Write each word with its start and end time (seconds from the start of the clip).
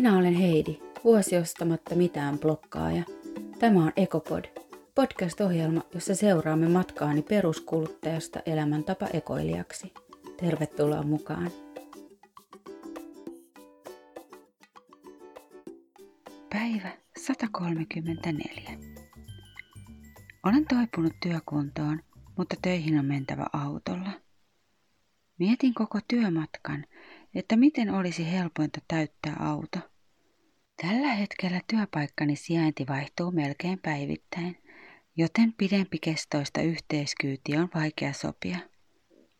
Minä 0.00 0.18
olen 0.18 0.34
Heidi, 0.34 0.78
vuosi 1.04 1.36
ostamatta 1.36 1.94
mitään 1.94 2.38
blokkaaja. 2.38 3.02
Tämä 3.58 3.84
on 3.84 3.92
Ekopod, 3.96 4.44
podcast-ohjelma, 4.94 5.82
jossa 5.94 6.14
seuraamme 6.14 6.68
matkaani 6.68 7.22
peruskuluttajasta 7.22 8.40
elämäntapa 8.46 9.06
ekoilijaksi. 9.12 9.92
Tervetuloa 10.36 11.02
mukaan. 11.02 11.50
Päivä 16.50 16.90
134. 17.18 18.78
Olen 20.46 20.66
toipunut 20.66 21.12
työkuntoon, 21.22 22.00
mutta 22.36 22.56
töihin 22.62 22.98
on 22.98 23.04
mentävä 23.04 23.46
autolla. 23.52 24.10
Mietin 25.38 25.74
koko 25.74 25.98
työmatkan, 26.08 26.84
että 27.34 27.56
miten 27.56 27.94
olisi 27.94 28.32
helpointa 28.32 28.80
täyttää 28.88 29.36
auto. 29.40 29.89
Tällä 30.80 31.14
hetkellä 31.14 31.60
työpaikkani 31.66 32.36
sijainti 32.36 32.86
vaihtuu 32.88 33.30
melkein 33.30 33.78
päivittäin, 33.78 34.62
joten 35.16 35.52
pidempikestoista 35.52 36.60
yhteiskyytiä 36.60 37.60
on 37.60 37.68
vaikea 37.74 38.12
sopia. 38.12 38.58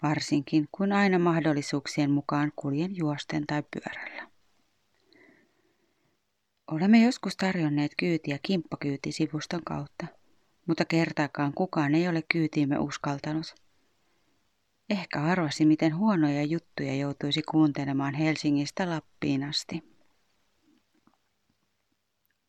Varsinkin 0.03 0.69
kun 0.73 0.93
aina 0.93 1.19
mahdollisuuksien 1.19 2.11
mukaan 2.11 2.53
kuljen 2.57 2.97
juosten 2.97 3.47
tai 3.47 3.63
pyörällä. 3.63 4.31
Olemme 6.71 7.05
joskus 7.05 7.37
tarjonneet 7.37 7.93
kyytiä 7.97 8.39
kimppakyytisivuston 8.43 9.65
kautta, 9.65 10.07
mutta 10.67 10.85
kertaakaan 10.85 11.53
kukaan 11.55 11.95
ei 11.95 12.09
ole 12.09 12.23
kyytiimme 12.29 12.79
uskaltanut. 12.79 13.55
Ehkä 14.91 15.23
arvasi, 15.23 15.67
miten 15.67 15.97
huonoja 15.97 16.43
juttuja 16.43 16.95
joutuisi 16.95 17.43
kuuntelemaan 17.43 18.15
Helsingistä 18.15 18.91
Lappiin 18.91 19.45
asti. 19.45 19.90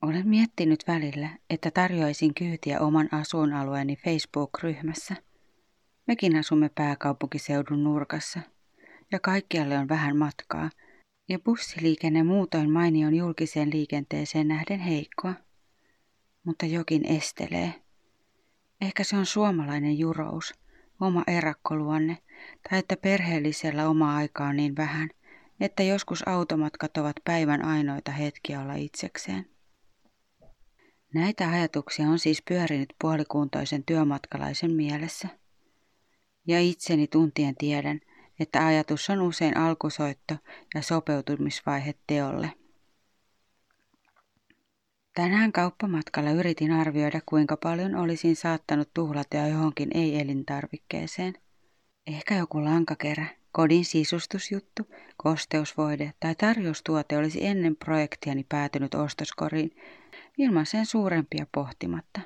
Olen 0.01 0.27
miettinyt 0.27 0.83
välillä, 0.87 1.29
että 1.49 1.71
tarjoaisin 1.71 2.33
kyytiä 2.33 2.79
oman 2.79 3.09
asuinalueeni 3.11 3.95
Facebook-ryhmässä. 3.95 5.15
Mekin 6.07 6.35
asumme 6.35 6.69
pääkaupunkiseudun 6.75 7.83
nurkassa, 7.83 8.39
ja 9.11 9.19
kaikkialle 9.19 9.77
on 9.77 9.89
vähän 9.89 10.17
matkaa, 10.17 10.69
ja 11.29 11.39
bussiliikenne 11.39 12.23
muutoin 12.23 12.71
mainion 12.71 13.15
julkiseen 13.15 13.69
liikenteeseen 13.73 14.47
nähden 14.47 14.79
heikkoa. 14.79 15.33
Mutta 16.43 16.65
jokin 16.65 17.05
estelee. 17.05 17.73
Ehkä 18.81 19.03
se 19.03 19.17
on 19.17 19.25
suomalainen 19.25 19.99
jurous, 19.99 20.53
oma 21.01 21.23
erakkoluonne, 21.27 22.17
tai 22.69 22.79
että 22.79 22.97
perheellisellä 22.97 23.89
oma 23.89 24.15
aikaa 24.15 24.47
on 24.47 24.55
niin 24.55 24.77
vähän, 24.77 25.09
että 25.59 25.83
joskus 25.83 26.27
automatkat 26.27 26.97
ovat 26.97 27.15
päivän 27.23 27.65
ainoita 27.65 28.11
hetkiä 28.11 28.61
olla 28.61 28.73
itsekseen. 28.73 29.51
Näitä 31.13 31.49
ajatuksia 31.49 32.07
on 32.09 32.19
siis 32.19 32.41
pyörinyt 32.41 32.93
puolikuntoisen 33.01 33.83
työmatkalaisen 33.83 34.71
mielessä. 34.71 35.27
Ja 36.47 36.59
itseni 36.59 37.07
tuntien 37.07 37.55
tiedän, 37.55 37.99
että 38.39 38.65
ajatus 38.65 39.09
on 39.09 39.21
usein 39.21 39.57
alkusoitto 39.57 40.35
ja 40.75 40.81
sopeutumisvaihe 40.81 41.93
teolle. 42.07 42.53
Tänään 45.13 45.51
kauppamatkalla 45.51 46.31
yritin 46.31 46.71
arvioida, 46.71 47.21
kuinka 47.25 47.57
paljon 47.57 47.95
olisin 47.95 48.35
saattanut 48.35 48.89
tuhlata 48.93 49.37
johonkin 49.37 49.89
ei-elintarvikkeeseen. 49.93 51.33
Ehkä 52.07 52.35
joku 52.35 52.63
lankakerä, 52.63 53.25
kodin 53.51 53.85
sisustusjuttu, 53.85 54.87
kosteusvoide 55.17 56.13
tai 56.19 56.35
tarjoustuote 56.35 57.17
olisi 57.17 57.45
ennen 57.45 57.75
projektiani 57.75 58.45
päätynyt 58.49 58.95
ostoskoriin 58.95 59.75
ilman 60.37 60.65
sen 60.65 60.85
suurempia 60.85 61.45
pohtimatta. 61.51 62.21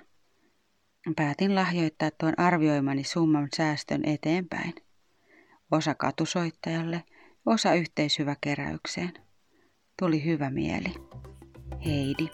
Päätin 1.16 1.56
lahjoittaa 1.56 2.12
tuon 2.12 2.34
arvioimani 2.38 3.04
summan 3.04 3.48
säästön 3.58 4.06
eteenpäin. 4.06 4.74
Osa 5.72 5.96
katusoittajalle, 5.96 7.04
osa 7.46 7.74
yhteishyväkeräykseen. 7.74 9.14
Tuli 10.00 10.26
hyvä 10.26 10.50
mieli. 10.50 10.94
Heidi. 11.86 12.30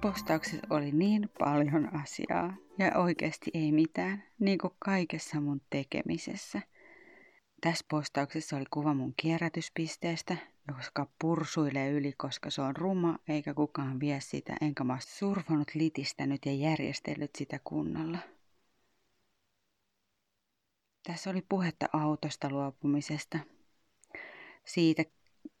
Postauksessa 0.00 0.66
oli 0.70 0.92
niin 0.92 1.30
paljon 1.38 1.96
asiaa 1.96 2.54
ja 2.78 2.98
oikeasti 2.98 3.50
ei 3.54 3.72
mitään, 3.72 4.22
niin 4.38 4.58
kuin 4.58 4.72
kaikessa 4.78 5.40
mun 5.40 5.60
tekemisessä. 5.70 6.62
Tässä 7.60 7.84
postauksessa 7.90 8.56
oli 8.56 8.64
kuva 8.70 8.94
mun 8.94 9.14
kierrätyspisteestä, 9.16 10.36
joka 10.84 11.06
pursuilee 11.20 11.90
yli, 11.90 12.12
koska 12.12 12.50
se 12.50 12.62
on 12.62 12.76
ruma 12.76 13.18
eikä 13.28 13.54
kukaan 13.54 14.00
vie 14.00 14.20
sitä, 14.20 14.56
enkä 14.60 14.84
mä 14.84 14.98
surfonut 15.00 15.74
litistänyt 15.74 16.46
ja 16.46 16.52
järjestellyt 16.52 17.30
sitä 17.38 17.60
kunnolla. 17.64 18.18
Tässä 21.06 21.30
oli 21.30 21.42
puhetta 21.48 21.86
autosta 21.92 22.50
luopumisesta, 22.50 23.38
siitä 24.64 25.04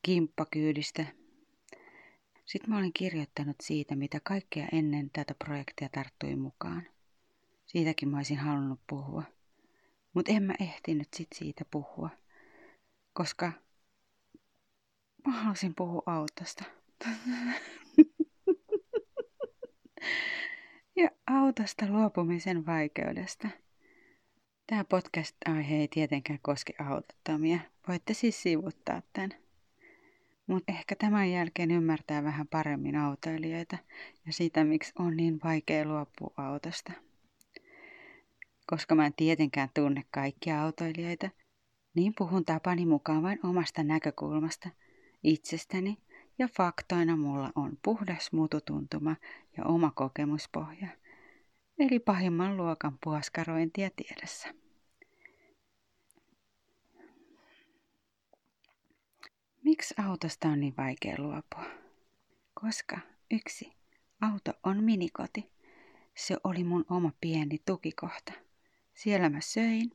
kimppakyydistä, 0.02 1.06
sitten 2.46 2.70
mä 2.70 2.78
olin 2.78 2.92
kirjoittanut 2.92 3.56
siitä, 3.62 3.96
mitä 3.96 4.20
kaikkea 4.22 4.68
ennen 4.72 5.10
tätä 5.10 5.34
projektia 5.34 5.88
tarttui 5.88 6.36
mukaan. 6.36 6.82
Siitäkin 7.66 8.08
mä 8.08 8.16
olisin 8.16 8.38
halunnut 8.38 8.80
puhua. 8.86 9.22
Mutta 10.14 10.32
en 10.32 10.42
mä 10.42 10.54
ehtinyt 10.60 11.08
sit 11.14 11.28
siitä 11.34 11.64
puhua, 11.70 12.10
koska 13.12 13.52
mä 15.26 15.32
halusin 15.32 15.74
puhua 15.74 16.02
autosta. 16.06 16.64
ja 20.96 21.10
autosta 21.26 21.86
luopumisen 21.88 22.66
vaikeudesta. 22.66 23.48
Tämä 24.66 24.84
podcast-aihe 24.84 25.76
ei 25.76 25.88
tietenkään 25.88 26.38
koske 26.42 26.72
autottomia. 26.78 27.58
Voitte 27.88 28.14
siis 28.14 28.42
sivuttaa 28.42 29.02
tämän. 29.12 29.45
Mutta 30.46 30.72
ehkä 30.72 30.96
tämän 30.96 31.30
jälkeen 31.30 31.70
ymmärtää 31.70 32.24
vähän 32.24 32.48
paremmin 32.48 32.96
autoilijoita 32.96 33.78
ja 34.26 34.32
sitä, 34.32 34.64
miksi 34.64 34.92
on 34.98 35.16
niin 35.16 35.40
vaikea 35.44 35.84
luopua 35.84 36.34
autosta. 36.36 36.92
Koska 38.66 38.94
mä 38.94 39.06
en 39.06 39.14
tietenkään 39.16 39.68
tunne 39.74 40.04
kaikkia 40.10 40.62
autoilijoita, 40.62 41.30
niin 41.94 42.12
puhun 42.18 42.44
tapani 42.44 42.86
mukaan 42.86 43.22
vain 43.22 43.38
omasta 43.42 43.82
näkökulmasta, 43.82 44.68
itsestäni 45.22 45.98
ja 46.38 46.48
faktoina 46.48 47.16
mulla 47.16 47.50
on 47.54 47.78
puhdas 47.84 48.32
mututuntuma 48.32 49.16
ja 49.56 49.64
oma 49.64 49.90
kokemuspohja, 49.94 50.88
eli 51.78 51.98
pahimman 51.98 52.56
luokan 52.56 52.98
puoskarointia 53.04 53.90
tiedessä. 53.96 54.65
Miksi 59.66 59.94
autosta 59.98 60.48
on 60.48 60.60
niin 60.60 60.74
vaikea 60.76 61.14
luopua? 61.18 61.64
Koska 62.62 62.98
yksi, 63.30 63.72
auto 64.20 64.52
on 64.62 64.84
minikoti. 64.84 65.50
Se 66.14 66.36
oli 66.44 66.64
mun 66.64 66.84
oma 66.90 67.12
pieni 67.20 67.58
tukikohta. 67.66 68.32
Siellä 68.94 69.30
mä 69.30 69.40
söin, 69.40 69.92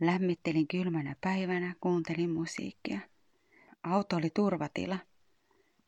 lämmittelin 0.00 0.68
kylmänä 0.68 1.16
päivänä, 1.20 1.74
kuuntelin 1.80 2.30
musiikkia. 2.30 3.00
Auto 3.82 4.16
oli 4.16 4.30
turvatila, 4.30 4.98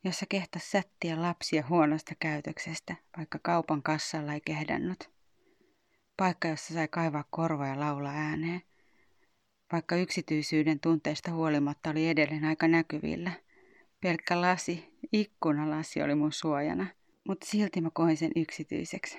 jossa 0.05 0.27
kehtas 0.29 0.71
sättiä 0.71 1.23
lapsia 1.23 1.65
huonosta 1.69 2.15
käytöksestä, 2.19 2.97
vaikka 3.17 3.39
kaupan 3.43 3.83
kassalla 3.83 4.35
ei 4.35 4.41
kehdannut. 4.41 5.11
Paikka, 6.17 6.49
jossa 6.49 6.75
sai 6.75 6.89
kaivaa 6.89 7.25
korva 7.31 7.67
ja 7.67 7.81
laulaa 7.81 8.13
ääneen– 8.13 8.63
vaikka 9.75 9.97
yksityisyyden 9.97 10.81
tunteesta 10.81 11.33
huolimatta 11.33 11.91
oli 11.91 12.09
edelleen 12.09 12.45
aika 12.45 12.69
näkyvillä. 12.69 13.33
Pelkkä 14.01 14.41
lasi, 14.41 14.99
ikkunalasi 15.13 16.03
oli 16.03 16.15
mun 16.15 16.33
suojana, 16.33 16.87
mutta 17.29 17.47
silti 17.47 17.81
mä 17.81 17.91
koin 17.93 18.17
sen 18.17 18.31
yksityiseksi. 18.37 19.19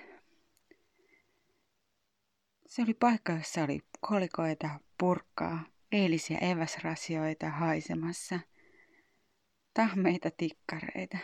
Se 2.65 2.81
oli 2.81 2.93
paikka, 2.93 3.33
jossa 3.33 3.63
oli 3.63 3.79
kolikoita, 4.01 4.69
purkkaa, 4.97 5.63
eilisiä 5.91 6.37
eväsrasioita 6.37 7.49
haisemassa, 7.49 8.39
tahmeita 9.73 10.31
tikkareita, 10.31 11.17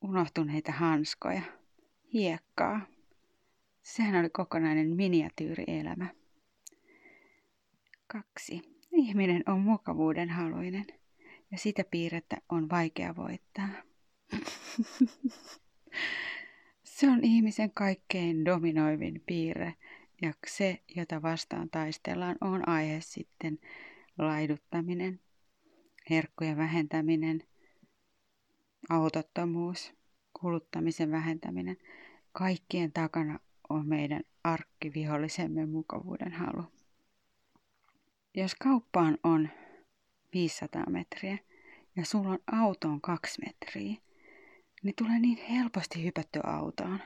unohtuneita 0.00 0.72
hanskoja, 0.72 1.42
hiekkaa. 2.12 2.80
Sehän 3.82 4.20
oli 4.20 4.30
kokonainen 4.30 4.96
miniatyyrielämä. 4.96 6.23
Kaksi. 8.06 8.62
Ihminen 8.92 9.42
on 9.46 9.60
mukavuuden 9.60 10.28
haluinen 10.28 10.86
ja 11.50 11.58
sitä 11.58 11.84
piirrettä 11.90 12.36
on 12.48 12.70
vaikea 12.70 13.16
voittaa. 13.16 13.68
Se 16.84 17.08
on 17.08 17.24
ihmisen 17.24 17.70
kaikkein 17.70 18.44
dominoivin 18.44 19.22
piirre 19.26 19.74
Ja 20.22 20.32
se, 20.46 20.82
jota 20.96 21.22
vastaan 21.22 21.70
taistellaan, 21.70 22.36
on 22.40 22.68
aihe 22.68 23.00
sitten 23.00 23.58
laiduttaminen, 24.18 25.20
herkkujen 26.10 26.56
vähentäminen, 26.56 27.42
autottomuus, 28.88 29.94
kuluttamisen 30.40 31.10
vähentäminen. 31.10 31.76
Kaikkien 32.32 32.92
takana 32.92 33.38
on 33.68 33.88
meidän 33.88 34.22
arkkivihollisemme 34.44 35.66
mukavuuden 35.66 36.32
halu. 36.32 36.73
Jos 38.36 38.54
kauppaan 38.54 39.18
on 39.22 39.48
500 40.34 40.90
metriä 40.90 41.38
ja 41.96 42.04
sulla 42.04 42.28
on 42.28 42.38
autoon 42.52 43.00
kaksi 43.00 43.42
metriä, 43.46 43.96
niin 44.82 44.94
tulee 44.98 45.18
niin 45.18 45.38
helposti 45.50 46.04
hypätty 46.04 46.40
autoon. 46.44 47.00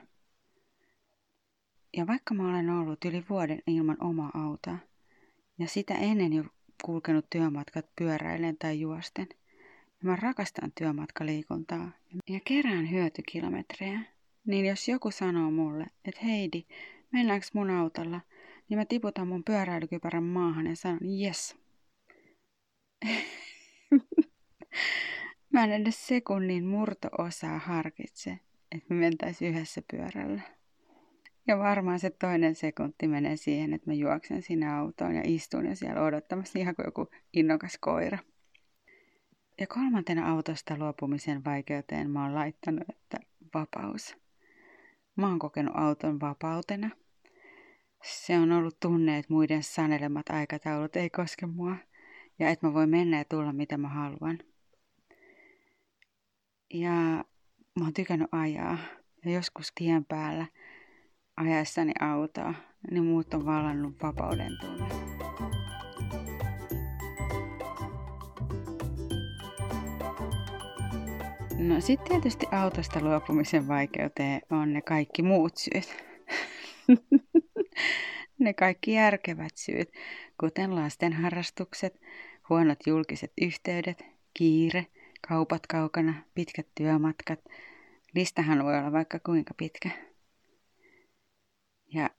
Ja 1.96 2.06
vaikka 2.06 2.34
mä 2.34 2.48
olen 2.48 2.70
ollut 2.70 3.04
yli 3.04 3.25
vuoden 3.28 3.62
ilman 3.66 3.96
omaa 4.00 4.30
autoa, 4.34 4.78
ja 5.58 5.69
sitä 5.69 5.94
ennen 5.94 6.32
jo 6.32 6.44
kulkenut 6.84 7.30
työmatkat 7.30 7.86
pyöräilen 7.96 8.56
tai 8.58 8.80
juosten, 8.80 9.26
ja 10.02 10.08
mä 10.08 10.16
rakastan 10.16 10.72
työmatkaliikuntaa 10.78 11.90
ja 12.28 12.40
kerään 12.44 12.90
hyötykilometrejä, 12.90 14.00
niin 14.46 14.66
jos 14.66 14.88
joku 14.88 15.10
sanoo 15.10 15.50
mulle, 15.50 15.86
että 16.04 16.20
Heidi, 16.25 16.64
mennäänkö 17.12 17.46
mun 17.52 17.70
autolla, 17.70 18.20
niin 18.69 18.79
mä 18.79 18.85
tiputan 18.85 19.29
mun 19.29 19.44
pyöräilykypärän 19.44 20.25
maahan 20.25 20.67
ja 20.67 20.76
sanon 20.76 21.00
yes. 21.23 21.56
mä 25.53 25.65
en 25.65 25.73
edes 25.73 26.06
sekunnin 26.06 26.67
murto-osaa 26.67 27.59
harkitse, 27.59 28.38
että 28.73 28.94
me 28.94 28.97
mentäisiin 28.97 29.55
yhdessä 29.55 29.82
pyörällä. 29.91 30.43
Ja 31.47 31.59
varmaan 31.59 31.99
se 31.99 32.11
toinen 32.11 32.55
sekunti 32.55 33.09
menee 33.09 33.37
siihen, 33.37 33.73
että 33.73 33.91
mä 33.91 33.94
juoksen 33.94 34.43
sinne 34.43 34.73
autoon 34.73 35.14
ja 35.14 35.23
istun 35.25 35.67
ja 35.67 35.76
siellä 35.76 36.03
odottamassa 36.03 36.59
ihan 36.59 36.76
kuin 36.76 36.87
joku 36.87 37.09
innokas 37.32 37.79
koira. 37.81 38.19
Ja 39.61 39.67
kolmantena 39.67 40.32
autosta 40.32 40.76
luopumisen 40.79 41.44
vaikeuteen 41.44 42.11
mä 42.11 42.25
oon 42.25 42.35
laittanut, 42.35 42.88
että 42.88 43.19
vapaus. 43.55 44.17
Mä 45.17 45.29
oon 45.29 45.38
kokenut 45.38 45.76
auton 45.76 46.21
vapautena. 46.21 46.91
Se 48.03 48.39
on 48.39 48.53
ollut 48.53 48.81
tunne, 48.81 49.19
että 49.19 49.33
muiden 49.33 49.62
sanelemat 49.62 50.31
aikataulut 50.31 50.97
ei 50.97 51.11
koske 51.11 51.47
mua 51.47 51.77
ja 52.39 52.49
että 52.49 52.67
mä 52.67 52.75
voin 52.75 52.91
mennä 52.91 53.19
ja 53.19 53.25
tulla 53.25 53.53
mitä 53.53 53.79
mä 53.79 53.89
haluan. 53.89 54.39
Ja 56.75 56.91
mä 57.79 57.85
oon 57.85 57.95
tykännyt 57.95 58.29
ajaa 58.33 58.79
ja 59.25 59.31
joskus 59.31 59.73
tien 59.75 60.05
päällä 60.05 60.47
ajaessani 61.37 61.93
autoa, 62.00 62.55
niin 62.91 63.05
muut 63.05 63.35
on 63.35 63.47
vallannut 63.47 64.03
vapauden 64.03 64.53
tunne. 64.61 64.89
No 71.59 71.81
sitten 71.81 72.06
tietysti 72.09 72.47
autosta 72.53 73.00
luopumisen 73.00 73.69
vaikeuteen 73.69 74.41
on 74.50 74.73
ne 74.73 74.83
kaikki 74.83 75.23
muut 75.23 75.56
syyt. 75.56 76.05
ne 78.38 78.54
kaikki 78.54 78.92
järkevät 78.92 79.56
syyt, 79.56 79.92
kuten 80.40 80.75
lasten 80.75 81.12
harrastukset, 81.12 82.00
huonot 82.48 82.78
julkiset 82.86 83.32
yhteydet, 83.40 84.04
kiire, 84.34 84.86
kaupat 85.28 85.66
kaukana, 85.66 86.14
pitkät 86.34 86.66
työmatkat. 86.75 87.40
Listahan 88.14 88.64
voi 88.64 88.78
olla 88.78 88.92
vaikka 88.92 89.19
kuinka 89.19 89.54
pitkä. 89.54 89.90
Ja 91.94 92.10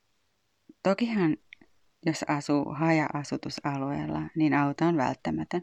tokihan, 0.83 1.38
jos 2.06 2.25
asuu 2.27 2.65
haja-asutusalueella, 2.73 4.21
niin 4.35 4.53
auto 4.53 4.85
on 4.85 4.97
välttämätön. 4.97 5.61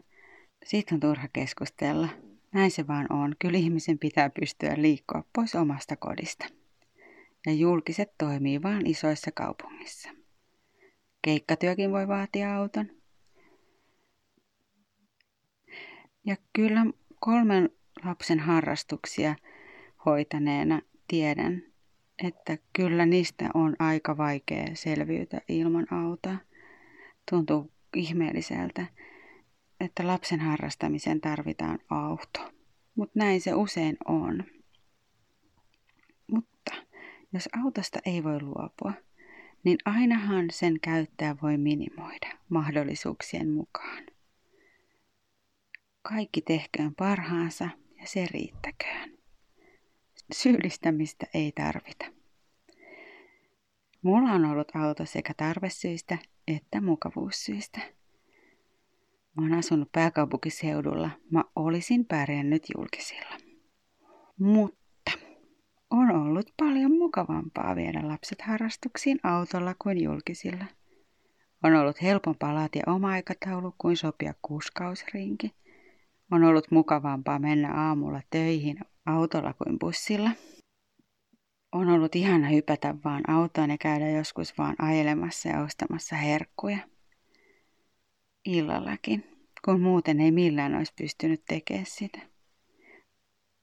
Siitä 0.65 0.95
on 0.95 1.01
turha 1.01 1.27
keskustella. 1.33 2.09
Näin 2.53 2.71
se 2.71 2.87
vaan 2.87 3.11
on. 3.11 3.35
Kyllä 3.39 3.57
ihmisen 3.57 3.99
pitää 3.99 4.29
pystyä 4.29 4.73
liikkua 4.77 5.23
pois 5.35 5.55
omasta 5.55 5.95
kodista. 5.95 6.45
Ja 7.47 7.53
julkiset 7.53 8.11
toimii 8.17 8.63
vain 8.63 8.87
isoissa 8.87 9.31
kaupungissa. 9.31 10.09
Keikkatyökin 11.21 11.91
voi 11.91 12.07
vaatia 12.07 12.55
auton. 12.55 12.89
Ja 16.25 16.35
kyllä 16.53 16.85
kolmen 17.19 17.69
lapsen 18.05 18.39
harrastuksia 18.39 19.35
hoitaneena 20.05 20.81
tiedän, 21.07 21.63
että 22.23 22.57
kyllä 22.73 23.05
niistä 23.05 23.49
on 23.53 23.75
aika 23.79 24.17
vaikea 24.17 24.67
selviytyä 24.73 25.41
ilman 25.47 25.87
autoa. 25.93 26.37
Tuntuu 27.31 27.71
ihmeelliseltä, 27.95 28.85
että 29.79 30.07
lapsen 30.07 30.39
harrastamiseen 30.39 31.21
tarvitaan 31.21 31.79
auto. 31.89 32.51
Mutta 32.95 33.19
näin 33.19 33.41
se 33.41 33.53
usein 33.53 33.97
on. 34.07 34.56
Jos 37.33 37.49
autosta 37.63 37.99
ei 38.05 38.23
voi 38.23 38.41
luopua, 38.41 38.93
niin 39.63 39.77
ainahan 39.85 40.45
sen 40.51 40.79
käyttäjä 40.79 41.35
voi 41.41 41.57
minimoida 41.57 42.37
mahdollisuuksien 42.49 43.49
mukaan. 43.49 44.03
Kaikki 46.01 46.41
tehköön 46.41 46.95
parhaansa 46.95 47.69
ja 47.99 48.07
se 48.07 48.27
riittäköön. 48.31 49.17
Syyllistämistä 50.31 51.27
ei 51.33 51.51
tarvita. 51.51 52.05
Mulla 54.01 54.29
on 54.31 54.45
ollut 54.45 54.75
auto 54.75 55.05
sekä 55.05 55.33
tarvesyistä 55.37 56.17
että 56.47 56.81
mukavuussyistä. 56.81 57.79
Mä 59.35 59.43
oon 59.43 59.53
asunut 59.53 59.91
pääkaupunkiseudulla. 59.91 61.09
Mä 61.31 61.43
olisin 61.55 62.05
pärjännyt 62.05 62.63
julkisilla. 62.77 63.37
Mutta 64.39 64.86
on 65.89 66.11
ollut 66.11 66.53
paljon 66.57 66.91
mukavampaa 66.91 67.75
viedä 67.75 68.07
lapset 68.07 68.41
harrastuksiin 68.41 69.19
autolla 69.23 69.75
kuin 69.79 70.03
julkisilla. 70.03 70.65
On 71.63 71.75
ollut 71.75 72.01
helpompaa 72.01 72.55
laatia 72.55 72.83
oma 72.87 73.11
aikataulu 73.11 73.75
kuin 73.77 73.97
sopia 73.97 74.33
kuuskausrinki. 74.41 75.51
On 76.31 76.43
ollut 76.43 76.71
mukavampaa 76.71 77.39
mennä 77.39 77.73
aamulla 77.73 78.21
töihin 78.29 78.79
autolla 79.05 79.53
kuin 79.53 79.79
bussilla. 79.79 80.31
On 81.71 81.89
ollut 81.89 82.15
ihana 82.15 82.47
hypätä 82.49 82.95
vaan 83.05 83.29
autoon 83.29 83.69
ja 83.69 83.77
käydä 83.77 84.09
joskus 84.09 84.57
vaan 84.57 84.75
ajelemassa 84.79 85.49
ja 85.49 85.61
ostamassa 85.61 86.15
herkkuja. 86.15 86.77
Illallakin, 88.45 89.23
kun 89.65 89.81
muuten 89.81 90.21
ei 90.21 90.31
millään 90.31 90.75
olisi 90.75 90.93
pystynyt 90.97 91.43
tekemään 91.47 91.85
sitä. 91.85 92.36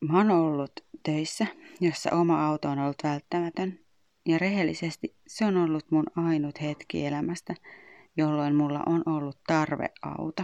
Mä 0.09 0.19
oon 0.19 0.31
ollut 0.31 0.73
töissä, 1.03 1.47
jossa 1.81 2.11
oma 2.13 2.47
auto 2.47 2.69
on 2.69 2.79
ollut 2.79 3.05
välttämätön. 3.05 3.79
Ja 4.27 4.39
rehellisesti 4.39 5.15
se 5.27 5.45
on 5.45 5.57
ollut 5.57 5.91
mun 5.91 6.05
ainut 6.17 6.61
hetki 6.61 7.07
elämästä, 7.07 7.55
jolloin 8.17 8.55
mulla 8.55 8.83
on 8.87 9.03
ollut 9.07 9.39
tarve 9.47 9.89
auto. 10.03 10.43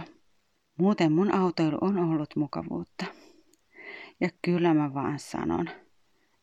Muuten 0.77 1.11
mun 1.11 1.33
autoilu 1.33 1.77
on 1.81 1.97
ollut 1.97 2.35
mukavuutta. 2.35 3.05
Ja 4.19 4.29
kyllä 4.41 4.73
mä 4.73 4.93
vaan 4.93 5.19
sanon, 5.19 5.69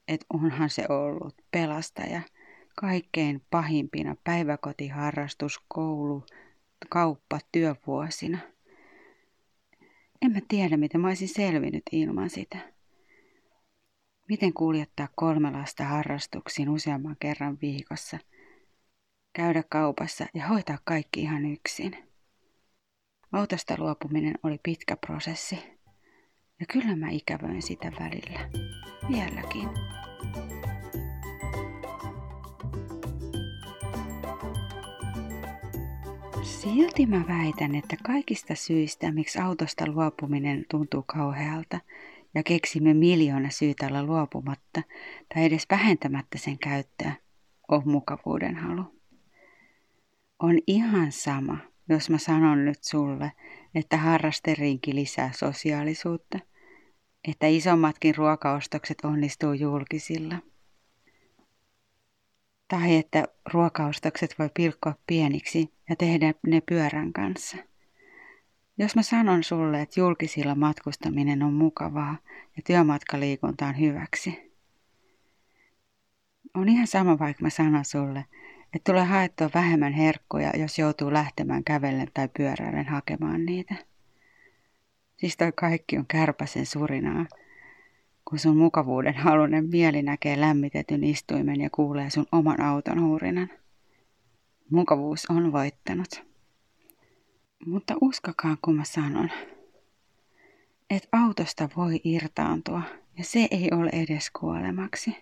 että 0.08 0.26
onhan 0.32 0.70
se 0.70 0.84
ollut 0.88 1.34
pelastaja 1.50 2.20
kaikkein 2.76 3.42
pahimpina 3.50 4.16
päiväkotiharrastus, 4.24 5.60
koulu, 5.68 6.24
kauppa, 6.88 7.38
työvuosina. 7.52 8.38
En 10.22 10.32
mä 10.32 10.38
tiedä, 10.48 10.76
miten 10.76 11.00
mä 11.00 11.08
olisin 11.08 11.28
selvinnyt 11.28 11.82
ilman 11.92 12.30
sitä. 12.30 12.77
Miten 14.28 14.52
kuljettaa 14.52 15.08
kolme 15.14 15.50
lasta 15.50 15.84
harrastuksiin 15.84 16.68
useamman 16.68 17.16
kerran 17.20 17.58
viikossa, 17.62 18.18
käydä 19.32 19.62
kaupassa 19.68 20.26
ja 20.34 20.46
hoitaa 20.46 20.78
kaikki 20.84 21.20
ihan 21.20 21.46
yksin. 21.46 21.96
Autosta 23.32 23.74
luopuminen 23.78 24.34
oli 24.42 24.60
pitkä 24.62 24.96
prosessi. 24.96 25.78
Ja 26.60 26.66
kyllä 26.72 26.96
mä 26.96 27.10
ikävöin 27.10 27.62
sitä 27.62 27.92
välillä. 28.00 28.50
Vieläkin. 29.08 29.68
Silti 36.42 37.06
mä 37.06 37.24
väitän, 37.28 37.74
että 37.74 37.96
kaikista 38.06 38.54
syistä, 38.54 39.12
miksi 39.12 39.38
autosta 39.38 39.86
luopuminen 39.86 40.64
tuntuu 40.70 41.02
kauhealta, 41.06 41.80
ja 42.34 42.42
keksimme 42.42 42.94
miljoona 42.94 43.50
syytä 43.50 43.86
olla 43.86 44.02
luopumatta 44.02 44.82
tai 45.34 45.44
edes 45.44 45.66
vähentämättä 45.70 46.38
sen 46.38 46.58
käyttöä, 46.58 47.12
on 47.68 47.82
mukavuuden 47.84 48.56
halu. 48.56 48.84
On 50.38 50.58
ihan 50.66 51.12
sama, 51.12 51.58
jos 51.88 52.10
mä 52.10 52.18
sanon 52.18 52.64
nyt 52.64 52.84
sulle, 52.84 53.32
että 53.74 53.96
harrasteriinki 53.96 54.94
lisää 54.94 55.32
sosiaalisuutta, 55.32 56.38
että 57.28 57.46
isommatkin 57.46 58.16
ruokaostokset 58.16 58.98
onnistuu 59.04 59.52
julkisilla. 59.52 60.36
Tai 62.68 62.96
että 62.96 63.24
ruokaustokset 63.52 64.34
voi 64.38 64.50
pilkkoa 64.54 64.94
pieniksi 65.06 65.74
ja 65.88 65.96
tehdä 65.96 66.34
ne 66.46 66.60
pyörän 66.60 67.12
kanssa. 67.12 67.56
Jos 68.78 68.96
mä 68.96 69.02
sanon 69.02 69.44
sulle, 69.44 69.80
että 69.80 70.00
julkisilla 70.00 70.54
matkustaminen 70.54 71.42
on 71.42 71.52
mukavaa 71.52 72.16
ja 72.56 72.62
työmatkaliikunta 72.66 73.66
on 73.66 73.80
hyväksi. 73.80 74.52
On 76.54 76.68
ihan 76.68 76.86
sama, 76.86 77.18
vaikka 77.18 77.42
mä 77.42 77.50
sanon 77.50 77.84
sulle, 77.84 78.24
että 78.74 78.92
tulee 78.92 79.04
haettua 79.04 79.50
vähemmän 79.54 79.92
herkkuja, 79.92 80.52
jos 80.56 80.78
joutuu 80.78 81.12
lähtemään 81.12 81.64
kävellen 81.64 82.08
tai 82.14 82.28
pyöräillen 82.36 82.86
hakemaan 82.86 83.46
niitä. 83.46 83.74
Siis 85.16 85.36
toi 85.36 85.52
kaikki 85.52 85.98
on 85.98 86.06
kärpäsen 86.06 86.66
surinaa, 86.66 87.26
kun 88.24 88.38
sun 88.38 88.56
mukavuuden 88.56 89.16
halunen 89.16 89.68
mieli 89.70 90.02
näkee 90.02 90.40
lämmitetyn 90.40 91.04
istuimen 91.04 91.60
ja 91.60 91.70
kuulee 91.70 92.10
sun 92.10 92.26
oman 92.32 92.60
auton 92.60 93.00
huurinan. 93.00 93.50
Mukavuus 94.70 95.26
on 95.30 95.52
voittanut. 95.52 96.27
Mutta 97.66 97.94
uskokaa, 98.00 98.56
kun 98.62 98.76
mä 98.76 98.84
sanon, 98.84 99.30
että 100.90 101.08
autosta 101.12 101.68
voi 101.76 102.00
irtaantua 102.04 102.82
ja 103.18 103.24
se 103.24 103.48
ei 103.50 103.68
ole 103.72 103.90
edes 103.92 104.30
kuolemaksi. 104.30 105.16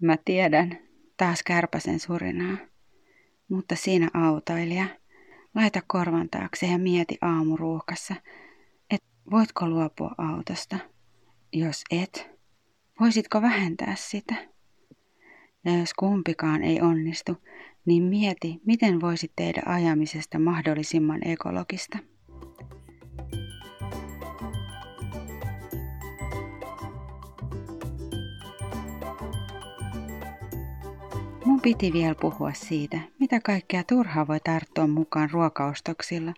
Mä 0.00 0.16
tiedän, 0.24 0.78
taas 1.16 1.42
kärpäsen 1.42 2.00
surinaa. 2.00 2.56
Mutta 3.48 3.76
siinä 3.76 4.10
autoilija, 4.14 4.86
laita 5.54 5.80
korvan 5.86 6.28
taakse 6.30 6.66
ja 6.66 6.78
mieti 6.78 7.18
aamuruuhkassa, 7.20 8.14
että 8.90 9.08
voitko 9.30 9.68
luopua 9.68 10.14
autosta. 10.18 10.78
Jos 11.52 11.84
et, 11.90 12.30
voisitko 13.00 13.42
vähentää 13.42 13.94
sitä? 13.96 14.34
Ja 15.64 15.78
jos 15.78 15.94
kumpikaan 15.94 16.62
ei 16.62 16.80
onnistu, 16.80 17.36
niin 17.86 18.02
mieti, 18.02 18.60
miten 18.66 19.00
voisit 19.00 19.32
tehdä 19.36 19.62
ajamisesta 19.66 20.38
mahdollisimman 20.38 21.20
ekologista. 21.28 21.98
Mun 31.44 31.60
piti 31.60 31.92
vielä 31.92 32.14
puhua 32.20 32.52
siitä, 32.52 33.00
mitä 33.20 33.40
kaikkea 33.40 33.84
turhaa 33.84 34.26
voi 34.26 34.40
tarttua 34.40 34.86
mukaan 34.86 35.30
ruokaostoksilla 35.30 36.34